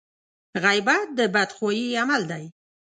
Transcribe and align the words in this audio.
غيبت 0.63 1.07
د 1.17 1.19
بدخواهي 1.33 1.87
عمل 2.01 2.21
دی. 2.31 2.45